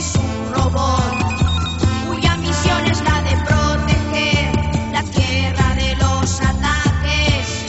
[0.00, 1.12] es un robot
[2.08, 4.50] cuya misión es la de proteger
[4.92, 7.66] la tierra de los ataques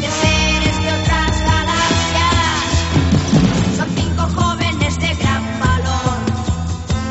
[0.00, 2.64] de seres de otras galaxias.
[3.76, 6.18] Son cinco jóvenes de gran valor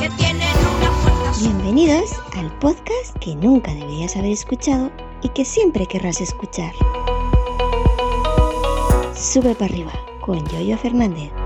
[0.01, 1.39] que tienen una fuerza.
[1.39, 6.73] Bienvenidos al podcast que nunca deberías haber escuchado y que siempre querrás escuchar.
[9.15, 11.38] Sube para arriba con Yoyo Fernández.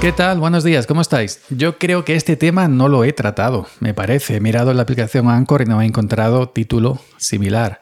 [0.00, 0.40] ¿Qué tal?
[0.40, 1.42] Buenos días, ¿cómo estáis?
[1.50, 4.36] Yo creo que este tema no lo he tratado, me parece.
[4.36, 7.80] He mirado la aplicación Anchor y no he encontrado título similar.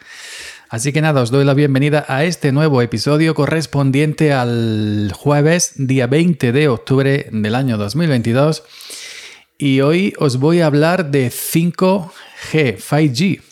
[0.68, 6.08] Así que nada, os doy la bienvenida a este nuevo episodio correspondiente al jueves, día
[6.08, 8.64] 20 de octubre del año 2022.
[9.56, 13.42] Y hoy os voy a hablar de 5G, 5G.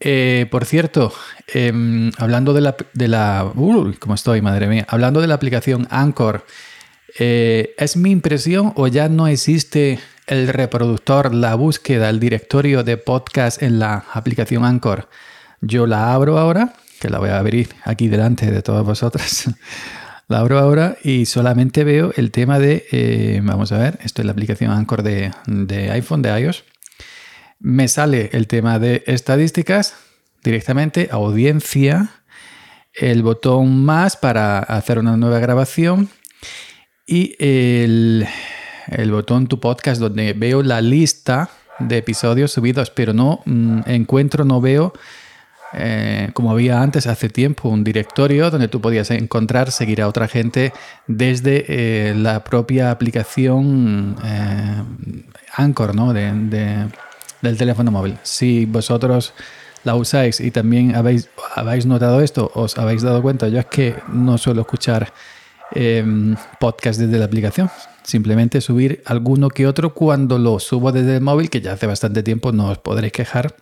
[0.00, 1.10] Eh, por cierto,
[1.46, 2.76] em, hablando de la...
[2.92, 4.84] De la ¿Cómo estoy, madre mía?
[4.90, 6.44] Hablando de la aplicación Anchor
[7.18, 12.96] eh, ¿Es mi impresión o ya no existe el reproductor, la búsqueda, el directorio de
[12.96, 15.08] podcast en la aplicación Anchor?
[15.60, 19.50] Yo la abro ahora, que la voy a abrir aquí delante de todas vosotras.
[20.28, 24.26] la abro ahora y solamente veo el tema de, eh, vamos a ver, esto es
[24.26, 26.64] la aplicación Anchor de iPhone, de iOS.
[27.60, 29.94] Me sale el tema de estadísticas
[30.42, 32.10] directamente, audiencia,
[32.92, 36.10] el botón más para hacer una nueva grabación
[37.06, 38.26] y el,
[39.10, 44.60] botón Tu Podcast donde veo la lista de episodios subidos, pero no mm, encuentro, no
[44.60, 44.92] veo,
[45.72, 50.28] eh, como había antes, hace tiempo, un directorio donde tú podías encontrar, seguir a otra
[50.28, 50.72] gente
[51.06, 54.82] desde eh, la propia aplicación eh,
[55.56, 56.12] Anchor ¿no?
[56.12, 56.88] de,
[57.42, 58.18] del teléfono móvil.
[58.22, 59.34] Si vosotros
[59.82, 63.96] la usáis y también habéis, habéis notado esto, os habéis dado cuenta, yo es que
[64.08, 65.12] no suelo escuchar
[65.74, 67.68] Em, podcast desde la aplicación.
[68.04, 72.22] Simplemente subir alguno que otro cuando lo subo desde el móvil, que ya hace bastante
[72.22, 73.56] tiempo, no os podréis quejar,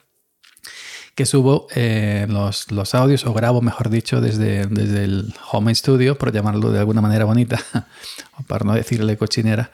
[1.15, 6.19] que subo eh, los, los, audios o grabo, mejor dicho, desde, desde el Home Studio,
[6.19, 7.61] por llamarlo de alguna manera bonita,
[8.47, 9.71] para no decirle cochinera.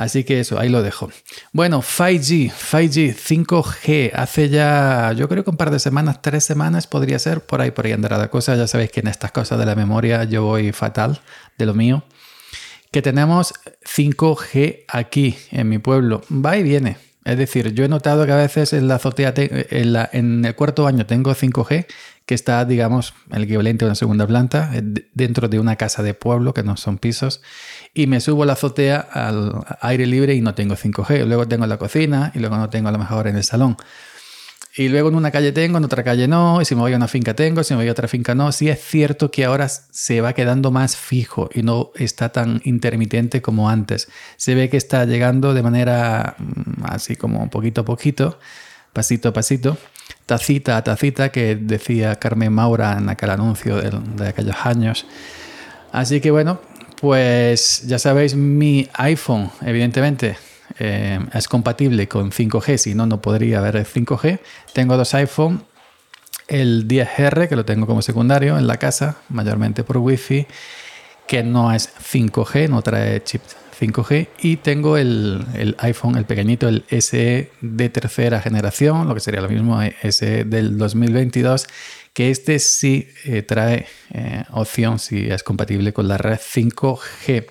[0.00, 1.10] Así que eso, ahí lo dejo.
[1.52, 4.12] Bueno, 5G, 5G, 5G.
[4.14, 7.70] Hace ya, yo creo que un par de semanas, tres semanas podría ser, por ahí,
[7.70, 8.56] por ahí andará la cosa.
[8.56, 11.20] Ya sabéis que en estas cosas de la memoria yo voy fatal
[11.58, 12.02] de lo mío.
[12.90, 13.52] Que tenemos
[13.84, 16.22] 5G aquí en mi pueblo.
[16.32, 16.96] Va y viene.
[17.26, 20.86] Es decir, yo he notado que a veces en la azotea, en, en el cuarto
[20.86, 21.84] año tengo 5G,
[22.30, 24.82] que está, digamos, el equivalente a una segunda planta, eh,
[25.14, 27.42] dentro de una casa de pueblo, que no son pisos,
[27.92, 31.26] y me subo a la azotea al aire libre y no tengo 5G.
[31.26, 33.76] Luego tengo la cocina y luego no tengo a lo mejor en el salón.
[34.76, 36.96] Y luego en una calle tengo, en otra calle no, y si me voy a
[36.96, 38.52] una finca tengo, si me voy a otra finca no.
[38.52, 43.42] Sí es cierto que ahora se va quedando más fijo y no está tan intermitente
[43.42, 44.08] como antes.
[44.36, 48.38] Se ve que está llegando de manera mm, así como poquito a poquito,
[48.92, 49.76] pasito a pasito,
[50.26, 55.04] tacita a tacita, que decía Carmen Maura en aquel anuncio de, de aquellos años.
[55.90, 56.60] Así que bueno,
[57.00, 60.36] pues ya sabéis, mi iPhone, evidentemente,
[60.78, 64.38] eh, es compatible con 5G, si no, no podría haber 5G.
[64.74, 65.64] Tengo dos iPhone,
[66.46, 70.46] el 10R, que lo tengo como secundario en la casa, mayormente por Wi-Fi,
[71.30, 73.40] que no es 5G, no trae chip
[73.80, 74.26] 5G.
[74.42, 79.48] Y tengo el, iPhone, el pequeñito, el SE de tercera generación, lo que sería lo
[79.48, 81.68] mismo SE del 2022
[82.12, 87.46] que este sí eh, trae eh, opción si es compatible con la red 5G.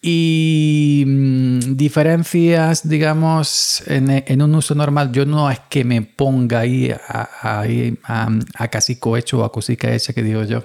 [0.00, 6.94] Y mm, diferencias, digamos, en, un uso normal, yo no es que me ponga ahí
[7.08, 7.64] a,
[8.54, 10.62] a, casi cohecho o a cosica hecha que digo yo,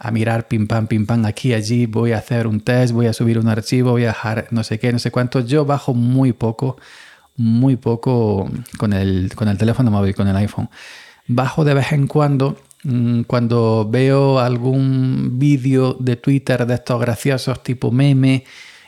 [0.00, 3.12] a mirar pim pam, pim pam, aquí, allí, voy a hacer un test, voy a
[3.12, 5.40] subir un archivo, voy a dejar no sé qué, no sé cuánto.
[5.40, 6.78] Yo bajo muy poco,
[7.36, 10.68] muy poco con el, con el teléfono móvil, con el iPhone
[11.30, 17.62] bajo de vez en cuando mm, cuando veo algún vídeo de Twitter de estos graciosos
[17.62, 18.44] tipo meme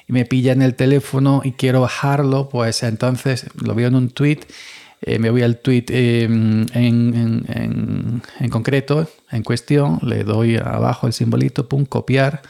[0.09, 4.11] y me pilla en el teléfono y quiero bajarlo, pues entonces lo veo en un
[4.11, 4.41] tweet,
[5.03, 11.69] eh, me voy al tweet em, en, concreto, en cuestión, le doy abajo el simbolito,
[11.69, 12.43] pum, copiar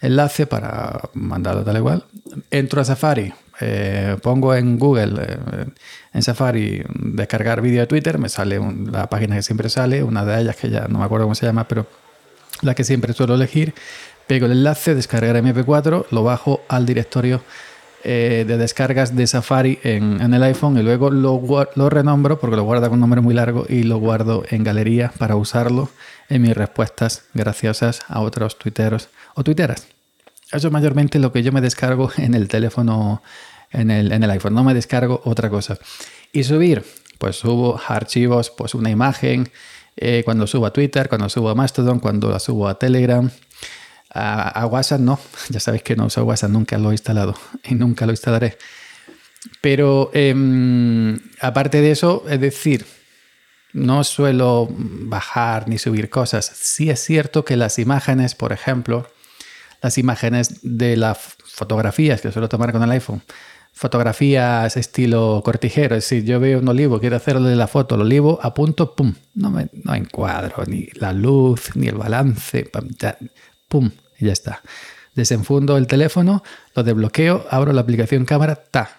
[0.00, 2.04] enlace para mandarlo tal igual.
[2.50, 5.66] Entro a Safari, eh, pongo en Google, eh,
[6.12, 8.58] en Safari, descargar vídeo de Twitter, me sale
[8.90, 11.46] la página que siempre sale, una de ellas que ya no me acuerdo cómo se
[11.46, 11.86] llama, pero
[12.62, 13.72] la que siempre suelo elegir.
[14.26, 17.42] Pego el enlace, descargar MP4, lo bajo al directorio
[18.04, 21.40] eh, de descargas de Safari en, el iPhone y luego lo,
[21.74, 25.12] lo, renombro porque lo guarda con un nombre muy largo y lo guardo en galería
[25.18, 25.90] para usarlo
[26.28, 29.86] en mis respuestas graciosas a otros tuiteros o tuiteras.
[30.52, 33.22] Eso es mayormente lo que yo me descargo en el teléfono
[33.72, 35.78] en el, en el iPhone, no me descargo otra cosa.
[36.32, 36.84] Y subir,
[37.18, 39.50] pues subo archivos, pues una imagen,
[39.96, 43.30] eh, cuando subo a Twitter, cuando subo a Mastodon, cuando la subo a Telegram.
[44.12, 45.20] A, WhatsApp no,
[45.50, 47.34] ya sabéis que no uso WhatsApp, nunca lo he instalado
[47.64, 48.58] y nunca lo instalaré.
[49.60, 52.84] Pero em, aparte de eso, es decir,
[53.72, 56.50] no suelo bajar ni subir cosas.
[56.54, 59.06] Sí es cierto que las imágenes, por ejemplo,
[59.80, 63.22] las imágenes de las fotografías que suelo tomar con el iPhone,
[63.72, 68.38] fotografías estilo cortijero, es decir, yo veo un olivo, quiero hacerle la foto al olivo,
[68.42, 72.68] apunto, pum, no, me, no encuadro ni la luz, ni el balance,
[73.70, 74.60] pum, y ya está.
[75.14, 76.42] Desenfundo el teléfono,
[76.74, 78.90] lo desbloqueo, abro la aplicación cámara, ta,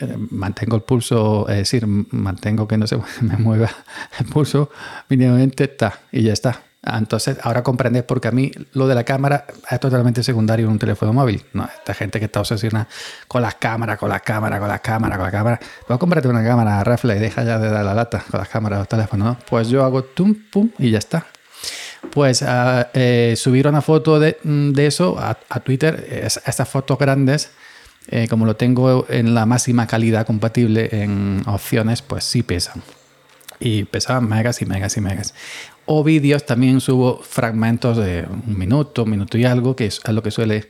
[0.00, 3.70] eh, mantengo el pulso, es decir, mantengo que no se me mueva
[4.18, 4.70] el pulso
[5.08, 6.62] mínimamente, ta, y ya está.
[6.86, 10.72] Ah, entonces, ahora comprendes porque a mí lo de la cámara es totalmente secundario en
[10.72, 11.42] un teléfono móvil.
[11.54, 12.88] No, esta gente que está obsesionada
[13.26, 15.60] con las cámaras, con las cámaras, con las cámaras, con las cámaras.
[15.86, 18.80] Pues cómprate una cámara reflex y deja ya de dar la lata con las cámaras
[18.80, 19.38] los teléfonos, ¿no?
[19.48, 21.26] Pues yo hago tum, pum y ya está.
[22.10, 26.98] Pues uh, subir una foto de, mm, de eso a, a Twitter, es, estas fotos
[26.98, 27.50] grandes,
[28.08, 32.82] eh, como lo tengo en la máxima calidad compatible en opciones, pues sí pesan.
[33.60, 35.34] Y pesaban megas y megas y megas.
[35.86, 40.22] O vídeos, también subo fragmentos de un minuto, un minuto y algo, que es lo
[40.22, 40.68] que suele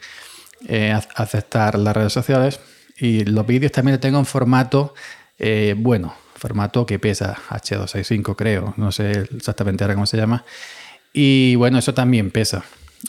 [0.68, 2.60] eh, aceptar las redes sociales.
[2.98, 4.94] Y los vídeos también los tengo en formato,
[5.76, 6.14] bueno,
[6.44, 10.44] formato que pesa H265 creo, no sé exactamente ahora cómo se llama.
[11.14, 12.64] Y bueno, eso también pesa.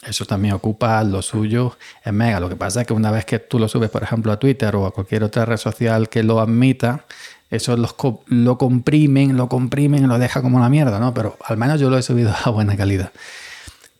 [0.06, 2.38] Eso también ocupa lo suyo en Mega.
[2.38, 4.74] Lo que pasa es que una vez que tú lo subes, por ejemplo, a Twitter
[4.76, 7.04] o a cualquier otra red social que lo admita,
[7.50, 11.12] eso lo comprimen, lo comprimen y lo deja como una mierda, ¿no?
[11.14, 13.10] Pero al menos yo lo he subido a buena calidad.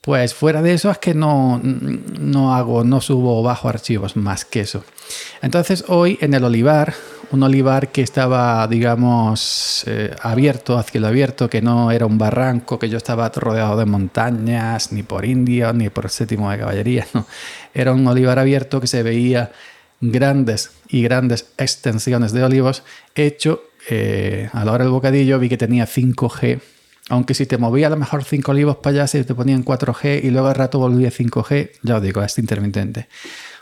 [0.06, 4.61] Pues fuera de eso es que no, no hago, no subo bajo archivos más que
[4.61, 4.85] eso.
[5.43, 6.94] Entonces hoy en el olivar,
[7.32, 12.79] un olivar que estaba, digamos, eh, abierto, hacia el abierto, que no era un barranco,
[12.79, 17.05] que yo estaba rodeado de montañas, ni por indio, ni por el séptimo de caballería,
[17.12, 17.26] no.
[17.75, 19.50] Era un olivar abierto que se veía
[20.00, 22.85] grandes y grandes extensiones de olivos
[23.17, 23.61] hecho
[23.91, 26.61] eh, a la hora del bocadillo vi que tenía 5G
[27.08, 30.25] aunque si te movía a lo mejor 5 olivos para allá, se te ponían 4G
[30.25, 33.08] y luego al rato volvía 5G, ya os digo, es intermitente.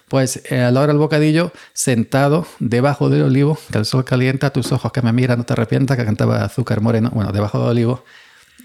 [0.08, 4.50] Pues eh, a la hora del bocadillo, sentado debajo del olivo, que el sol calienta,
[4.50, 7.10] tus ojos que me miran, no te arrepientas, que cantaba azúcar moreno.
[7.12, 8.04] Bueno, debajo del olivo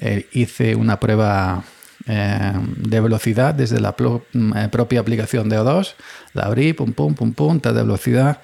[0.01, 1.63] eh, hice una prueba
[2.07, 3.95] eh, de velocidad desde la
[4.33, 5.93] mm, propia aplicación de O2.
[6.33, 8.41] La abrí, pum, pum, pum, pum, de velocidad.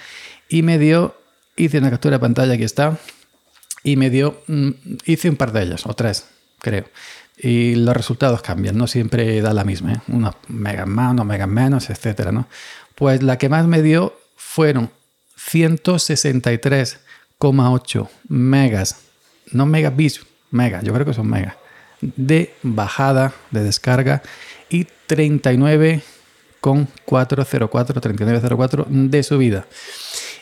[0.50, 1.16] Y me dio,
[1.58, 2.98] hice una captura de pantalla, aquí está,
[3.86, 4.72] y me dio, mm,
[5.06, 6.26] hice un par de ellas, o tres,
[6.60, 6.86] creo.
[7.38, 10.02] Y los resultados cambian, no siempre da la misma, ¿eh?
[10.08, 12.48] unos megas más, unos megas menos, etcétera, ¿no?
[12.96, 14.90] Pues la que más me dio fueron
[15.38, 19.01] 163,8 megas,
[19.51, 21.54] no megabits, mega, yo creo que son megas,
[22.01, 24.24] de bajada, de descarga,
[24.70, 29.68] y 39,404, 3904 de subida.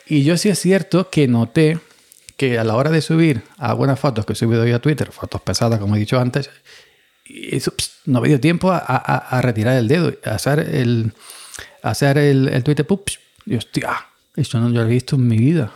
[0.05, 1.81] Y yo sí es cierto que noté
[2.37, 5.41] que a la hora de subir algunas fotos que he subido hoy a Twitter, fotos
[5.41, 6.49] pesadas como he dicho antes,
[7.25, 7.73] eso,
[8.05, 11.13] no me dio tiempo a, retirar el dedo, a hacer el,
[11.81, 12.85] hacer el, el Twitter,
[13.45, 15.71] y hostia, esto no lo he visto en mi vida.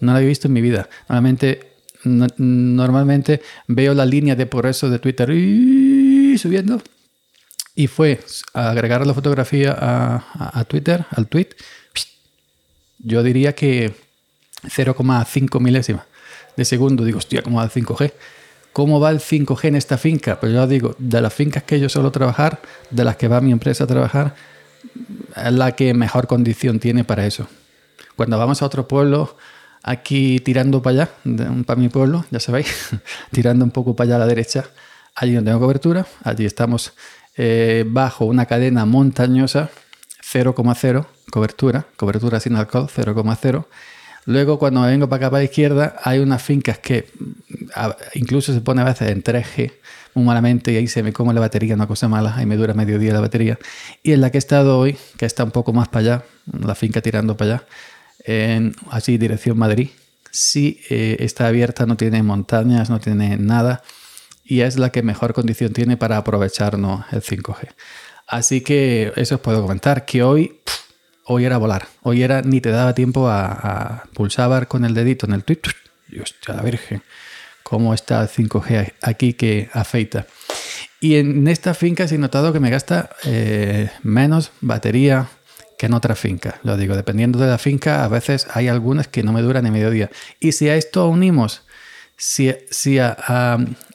[0.00, 0.88] No lo he visto en mi vida.
[1.08, 5.28] Normalmente, normalmente veo la línea de progreso de Twitter
[6.38, 6.82] subiendo.
[7.74, 8.20] Y fue
[8.52, 11.48] agregar la fotografía a, a Twitter, al tweet.
[12.98, 13.94] Yo diría que
[14.64, 16.04] 0,5 milésimas
[16.56, 17.04] de segundo.
[17.04, 18.12] Digo, hostia, ¿cómo va el 5G?
[18.72, 20.40] ¿Cómo va el 5G en esta finca?
[20.40, 23.52] Pues yo digo, de las fincas que yo suelo trabajar, de las que va mi
[23.52, 24.34] empresa a trabajar,
[25.36, 27.46] es la que mejor condición tiene para eso.
[28.16, 29.36] Cuando vamos a otro pueblo,
[29.82, 31.10] aquí tirando para allá,
[31.66, 32.90] para mi pueblo, ya sabéis,
[33.30, 34.64] tirando un poco para allá a la derecha,
[35.14, 36.92] allí no tengo cobertura, allí estamos
[37.36, 39.70] eh, bajo una cadena montañosa,
[40.32, 43.66] 0,0 cobertura, cobertura sin alcohol, 0,0
[44.24, 47.06] Luego, cuando vengo para acá para la izquierda, hay unas fincas que
[48.14, 49.72] incluso se pone a veces en 3G
[50.14, 52.74] muy malamente y ahí se me come la batería, una cosa mala, ahí me dura
[52.74, 53.58] medio día la batería.
[54.02, 56.24] Y en la que he estado hoy, que está un poco más para allá,
[56.60, 57.66] la finca tirando para allá,
[58.24, 59.88] en, así dirección Madrid,
[60.30, 63.82] sí eh, está abierta, no tiene montañas, no tiene nada
[64.44, 67.68] y es la que mejor condición tiene para aprovecharnos el 5G.
[68.26, 70.60] Así que eso os puedo comentar, que hoy
[71.32, 71.88] hoy era volar.
[72.02, 75.60] Hoy era ni te daba tiempo a, pulsar con el dedito en el tweet.
[76.08, 77.02] Dios, la virgen,
[77.62, 80.26] cómo está el 5G aquí que afeita.
[81.00, 85.28] Y en esta finca he notado que me gasta eh, menos batería
[85.78, 86.60] que en otra finca.
[86.62, 89.70] Lo digo, dependiendo de la finca, a veces hay algunas que no me duran ni
[89.70, 90.10] medio día.
[90.38, 91.62] Y si a esto unimos,
[92.16, 92.54] si,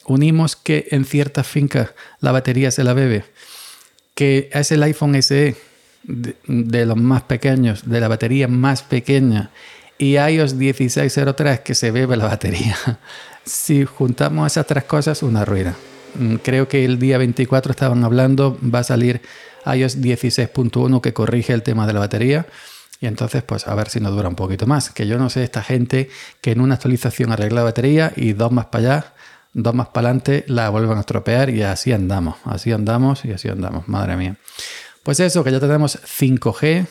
[0.06, 3.24] unimos que en cierta finca la batería se la bebe
[4.18, 5.56] que es el iPhone SE
[6.08, 9.52] de, los más pequeños, de la batería más pequeña,
[9.98, 12.78] y iOS 16.03 que se bebe la batería.
[13.48, 15.74] Si juntamos esas tres cosas, una ruina.
[16.16, 19.22] Mm, creo que el día 24 estaban hablando, va a salir
[19.66, 22.46] iOS 16.1 que corrige el tema de la batería.
[23.00, 24.90] Y entonces, pues a ver si nos dura un poquito más.
[24.90, 26.10] Que yo no sé esta gente
[26.42, 29.14] que en una actualización arregla la batería y dos más para allá,
[29.54, 32.36] dos más para adelante, la vuelven a estropear y así andamos.
[32.44, 33.88] Así andamos y así andamos.
[33.88, 34.36] Madre mía.
[35.08, 36.86] Pues eso, que ya tenemos 5G.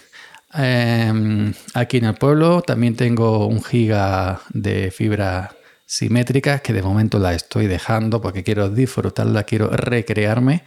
[0.55, 5.55] Em, aquí en el pueblo también tengo un giga de fibra
[5.85, 10.65] simétrica que de momento la estoy dejando porque quiero disfrutarla, quiero recrearme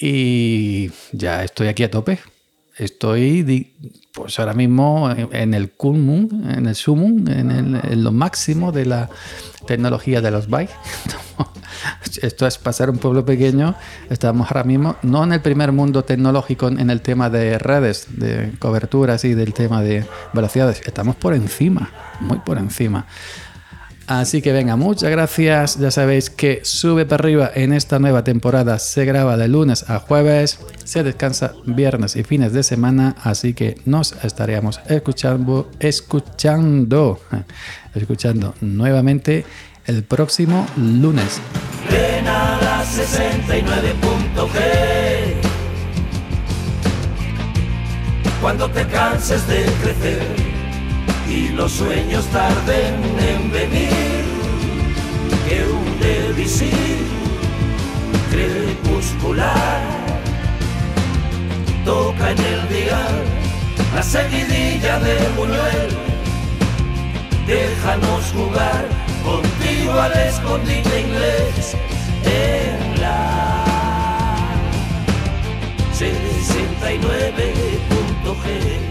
[0.00, 2.18] y ya estoy aquí a tope.
[2.76, 3.74] Estoy
[4.12, 9.08] pues ahora mismo en el culmum, en el sumum, en, lo máximo de la
[9.66, 10.74] tecnología de los bytes.
[12.22, 13.74] Esto es pasar un pueblo pequeño.
[14.10, 18.52] Estamos ahora mismo no en el primer mundo tecnológico en el tema de redes, de
[18.58, 20.04] coberturas y del tema de
[20.34, 20.82] velocidades.
[20.84, 21.90] Estamos por encima,
[22.20, 23.06] muy por encima.
[24.06, 25.78] Así que venga, muchas gracias.
[25.78, 29.98] Ya sabéis que Sube para arriba en esta nueva temporada se graba de lunes a
[29.98, 37.18] jueves, se descansa viernes y fines de semana, así que nos estaríamos escuchando, escuchando,
[37.94, 39.44] escuchando nuevamente
[39.86, 41.40] el próximo lunes.
[48.40, 50.55] Cuando te canses de crecer
[51.28, 54.24] y los sueños tarden en venir,
[55.48, 57.04] que un devisir
[58.30, 59.82] crepuscular
[61.84, 63.08] toca en el día
[63.94, 65.90] la seguidilla de Buñuel,
[67.46, 68.86] déjanos jugar
[69.24, 71.76] contigo al escondite inglés
[72.24, 73.64] en la
[75.92, 78.85] 69.g.